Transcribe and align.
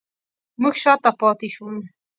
موږ 0.61 0.75
شاته 0.83 1.11
پاتې 1.19 1.47
شوو 1.53 1.75